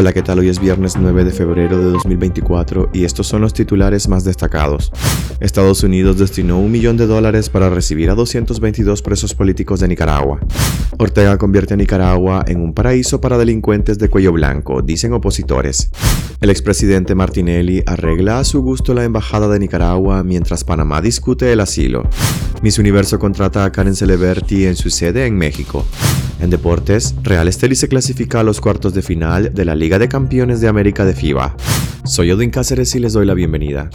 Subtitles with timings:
[0.00, 0.38] Hola, ¿qué tal?
[0.38, 4.90] Hoy es viernes 9 de febrero de 2024 y estos son los titulares más destacados.
[5.40, 10.40] Estados Unidos destinó un millón de dólares para recibir a 222 presos políticos de Nicaragua.
[10.96, 15.90] Ortega convierte a Nicaragua en un paraíso para delincuentes de cuello blanco, dicen opositores.
[16.40, 21.60] El expresidente Martinelli arregla a su gusto la embajada de Nicaragua mientras Panamá discute el
[21.60, 22.08] asilo.
[22.62, 25.84] Miss Universo contrata a Karen Celeberti en su sede en México.
[26.40, 30.08] En deportes, Real Estelí se clasifica a los cuartos de final de la Liga de
[30.08, 31.54] Campeones de América de FIBA.
[32.04, 33.90] Soy Odin Cáceres y les doy la bienvenida.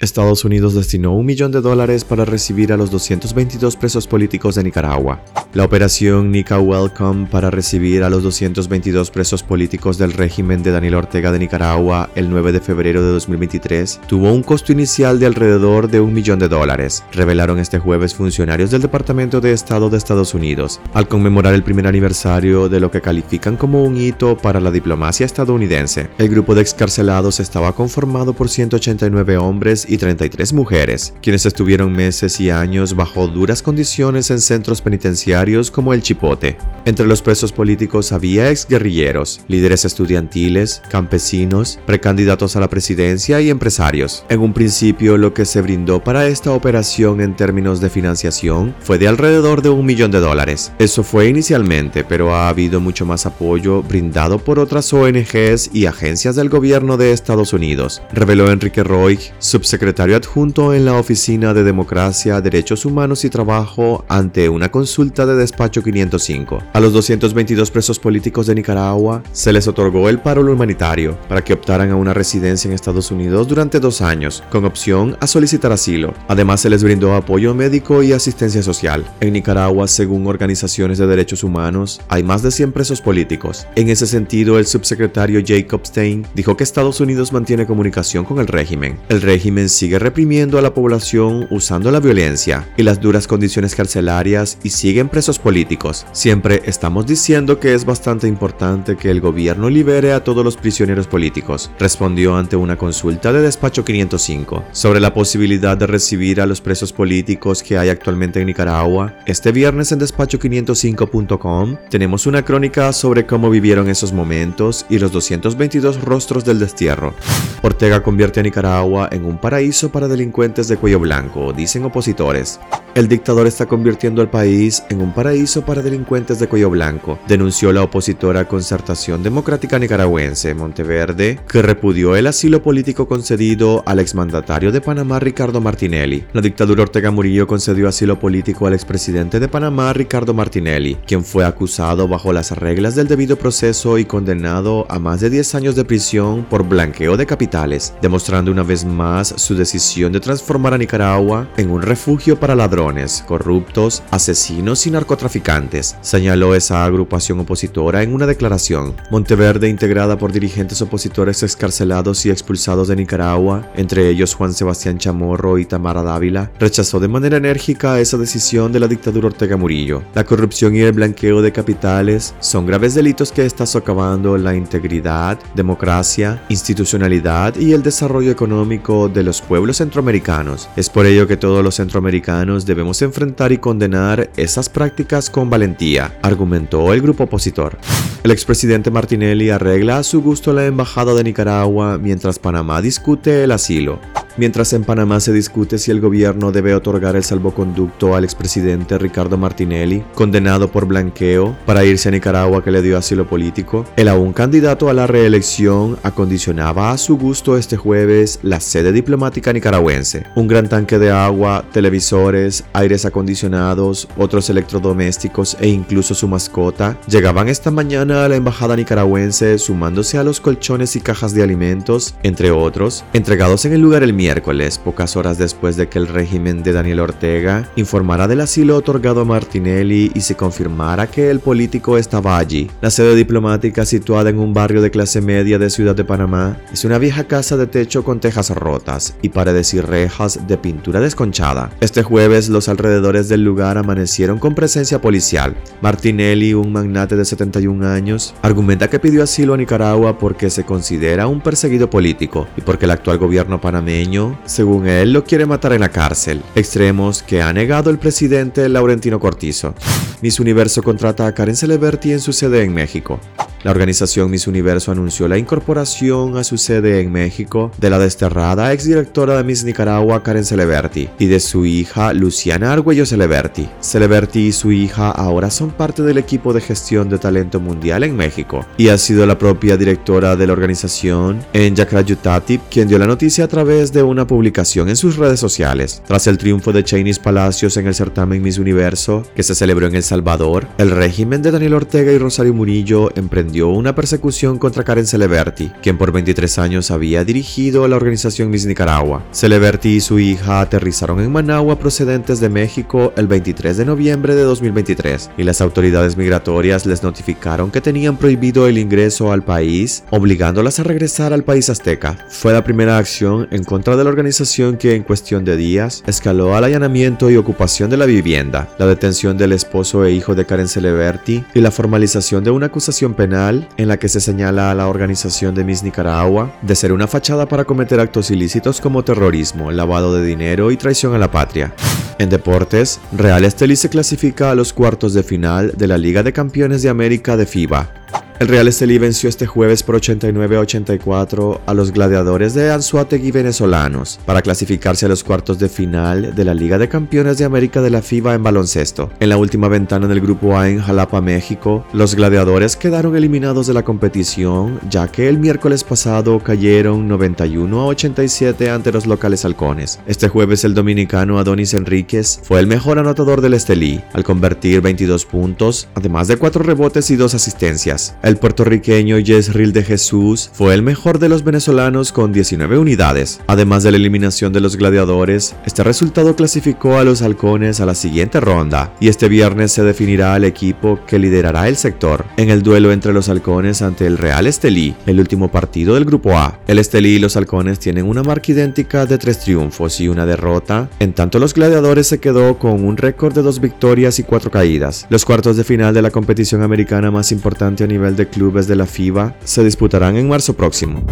[0.00, 4.64] Estados Unidos destinó un millón de dólares para recibir a los 222 presos políticos de
[4.64, 5.22] Nicaragua.
[5.52, 10.94] La operación Nica Welcome para recibir a los 222 presos políticos del régimen de Daniel
[10.94, 15.90] Ortega de Nicaragua el 9 de febrero de 2023 tuvo un costo inicial de alrededor
[15.90, 20.32] de un millón de dólares, revelaron este jueves funcionarios del Departamento de Estado de Estados
[20.32, 24.70] Unidos, al conmemorar el primer aniversario de lo que califican como un hito para la
[24.70, 26.08] diplomacia estadounidense.
[26.16, 32.40] El grupo de excarcelados estaba conformado por 189 hombres y 33 mujeres, quienes estuvieron meses
[32.40, 36.56] y años bajo duras condiciones en centros penitenciarios como el Chipote.
[36.84, 44.24] Entre los presos políticos había exguerrilleros, líderes estudiantiles, campesinos, precandidatos a la presidencia y empresarios.
[44.28, 48.98] En un principio, lo que se brindó para esta operación en términos de financiación fue
[48.98, 50.72] de alrededor de un millón de dólares.
[50.78, 56.36] Eso fue inicialmente, pero ha habido mucho más apoyo brindado por otras ONGs y agencias
[56.36, 61.64] del gobierno de Estados Unidos, reveló Enrique Roy, subsecretario secretario adjunto en la Oficina de
[61.64, 66.62] Democracia, Derechos Humanos y Trabajo ante una consulta de despacho 505.
[66.74, 71.54] A los 222 presos políticos de Nicaragua se les otorgó el paro humanitario para que
[71.54, 76.12] optaran a una residencia en Estados Unidos durante dos años, con opción a solicitar asilo.
[76.28, 79.06] Además, se les brindó apoyo médico y asistencia social.
[79.20, 83.66] En Nicaragua, según organizaciones de derechos humanos, hay más de 100 presos políticos.
[83.76, 88.46] En ese sentido, el subsecretario Jacob Stein dijo que Estados Unidos mantiene comunicación con el
[88.46, 88.98] régimen.
[89.08, 94.58] El régimen sigue reprimiendo a la población usando la violencia y las duras condiciones carcelarias
[94.62, 96.06] y siguen presos políticos.
[96.12, 101.06] Siempre estamos diciendo que es bastante importante que el gobierno libere a todos los prisioneros
[101.06, 106.60] políticos, respondió ante una consulta de despacho 505 sobre la posibilidad de recibir a los
[106.60, 109.14] presos políticos que hay actualmente en Nicaragua.
[109.26, 116.00] Este viernes en despacho505.com tenemos una crónica sobre cómo vivieron esos momentos y los 222
[116.00, 117.14] rostros del destierro.
[117.62, 122.58] Ortega convierte a Nicaragua en un paraíso paraíso para delincuentes de cuello blanco, dicen opositores.
[122.96, 127.72] El dictador está convirtiendo al país en un paraíso para delincuentes de cuello blanco, denunció
[127.72, 134.80] la opositora Concertación Democrática Nicaragüense, Monteverde, que repudió el asilo político concedido al exmandatario de
[134.80, 136.24] Panamá Ricardo Martinelli.
[136.32, 141.44] La dictadura Ortega Murillo concedió asilo político al expresidente de Panamá Ricardo Martinelli, quien fue
[141.44, 145.84] acusado bajo las reglas del debido proceso y condenado a más de 10 años de
[145.84, 151.48] prisión por blanqueo de capitales, demostrando una vez más su decisión de transformar a Nicaragua
[151.56, 152.79] en un refugio para ladrones,
[153.26, 158.94] corruptos, asesinos y narcotraficantes, señaló esa agrupación opositora en una declaración.
[159.10, 165.58] Monteverde, integrada por dirigentes opositores excarcelados y expulsados de Nicaragua, entre ellos Juan Sebastián Chamorro
[165.58, 170.02] y Tamara Dávila, rechazó de manera enérgica esa decisión de la dictadura Ortega Murillo.
[170.14, 175.38] La corrupción y el blanqueo de capitales son graves delitos que están socavando la integridad,
[175.54, 180.68] democracia, institucionalidad y el desarrollo económico de los pueblos centroamericanos.
[180.76, 186.16] Es por ello que todos los centroamericanos debemos enfrentar y condenar esas prácticas con valentía,
[186.22, 187.76] argumentó el grupo opositor.
[188.22, 193.50] El expresidente Martinelli arregla a su gusto la embajada de Nicaragua mientras Panamá discute el
[193.50, 193.98] asilo.
[194.40, 199.36] Mientras en Panamá se discute si el gobierno debe otorgar el salvoconducto al expresidente Ricardo
[199.36, 204.32] Martinelli, condenado por blanqueo, para irse a Nicaragua que le dio asilo político, el aún
[204.32, 210.24] candidato a la reelección acondicionaba a su gusto este jueves la sede diplomática nicaragüense.
[210.34, 217.50] Un gran tanque de agua, televisores, aires acondicionados, otros electrodomésticos e incluso su mascota llegaban
[217.50, 222.50] esta mañana a la embajada nicaragüense sumándose a los colchones y cajas de alimentos, entre
[222.50, 226.62] otros, entregados en el lugar el miércoles miércoles, pocas horas después de que el régimen
[226.62, 231.98] de Daniel Ortega informara del asilo otorgado a Martinelli y se confirmara que el político
[231.98, 232.70] estaba allí.
[232.80, 236.84] La sede diplomática, situada en un barrio de clase media de Ciudad de Panamá, es
[236.84, 241.70] una vieja casa de techo con tejas rotas y paredes y rejas de pintura desconchada.
[241.80, 245.56] Este jueves, los alrededores del lugar amanecieron con presencia policial.
[245.82, 251.26] Martinelli, un magnate de 71 años, argumenta que pidió asilo a Nicaragua porque se considera
[251.26, 255.80] un perseguido político y porque el actual gobierno panameño según él, lo quiere matar en
[255.80, 256.42] la cárcel.
[256.54, 259.74] Extremos que ha negado el presidente Laurentino Cortizo.
[260.22, 263.20] Miss Universo contrata a Karen Celeberti en su sede en México.
[263.62, 268.72] La organización Miss Universo anunció la incorporación a su sede en México de la desterrada
[268.72, 273.68] exdirectora de Miss Nicaragua Karen Celeberti y de su hija Luciana Argüello Celeberti.
[273.80, 278.16] Celeberti y su hija ahora son parte del equipo de gestión de talento mundial en
[278.16, 283.06] México y ha sido la propia directora de la organización en Yutati quien dio la
[283.06, 286.02] noticia a través de una publicación en sus redes sociales.
[286.06, 289.96] Tras el triunfo de Chinese Palacios en el certamen Miss Universo que se celebró en
[289.96, 295.06] El Salvador, el régimen de Daniel Ortega y Rosario Murillo emprendió una persecución contra Karen
[295.06, 299.24] Celeberti, quien por 23 años había dirigido la organización Miss Nicaragua.
[299.32, 304.42] Celeberti y su hija aterrizaron en Managua procedentes de México el 23 de noviembre de
[304.42, 310.78] 2023 y las autoridades migratorias les notificaron que tenían prohibido el ingreso al país, obligándolas
[310.78, 312.18] a regresar al país azteca.
[312.28, 316.54] Fue la primera acción en contra de la organización que en cuestión de días escaló
[316.54, 320.68] al allanamiento y ocupación de la vivienda, la detención del esposo e hijo de Karen
[320.68, 324.88] Celeberti y la formalización de una acusación penal en la que se señala a la
[324.88, 330.14] organización de Miss Nicaragua de ser una fachada para cometer actos ilícitos como terrorismo, lavado
[330.14, 331.72] de dinero y traición a la patria.
[332.18, 336.34] En deportes, Real Estelí se clasifica a los cuartos de final de la Liga de
[336.34, 338.19] Campeones de América de FIBA.
[338.40, 343.32] El Real Estelí venció este jueves por 89 a 84 a los gladiadores de Anzuategui
[343.32, 347.82] venezolanos para clasificarse a los cuartos de final de la Liga de Campeones de América
[347.82, 349.10] de la FIBA en baloncesto.
[349.20, 353.74] En la última ventana del Grupo A en Jalapa, México, los gladiadores quedaron eliminados de
[353.74, 360.00] la competición ya que el miércoles pasado cayeron 91 a 87 ante los locales halcones.
[360.06, 365.26] Este jueves el dominicano Adonis Enríquez fue el mejor anotador del Estelí al convertir 22
[365.26, 368.14] puntos, además de 4 rebotes y 2 asistencias.
[368.36, 373.40] Puertorriqueño Yesril de Jesús fue el mejor de los venezolanos con 19 unidades.
[373.46, 377.94] Además de la eliminación de los gladiadores, este resultado clasificó a los halcones a la
[377.94, 382.62] siguiente ronda y este viernes se definirá el equipo que liderará el sector en el
[382.62, 386.58] duelo entre los halcones ante el Real Estelí, el último partido del grupo A.
[386.66, 390.90] El Estelí y los halcones tienen una marca idéntica de tres triunfos y una derrota,
[390.98, 395.06] en tanto los gladiadores se quedó con un récord de dos victorias y cuatro caídas.
[395.10, 398.76] Los cuartos de final de la competición americana más importante a nivel de clubes de
[398.76, 401.02] la FIBA se disputarán en marzo próximo.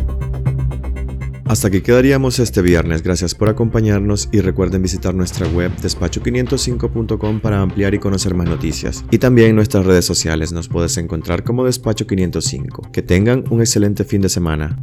[1.47, 7.63] Hasta aquí quedaríamos este viernes, gracias por acompañarnos y recuerden visitar nuestra web despacho505.com para
[7.63, 9.03] ampliar y conocer más noticias.
[9.11, 12.91] Y también nuestras redes sociales nos puedes encontrar como despacho505.
[12.91, 14.79] Que tengan un excelente fin de semana.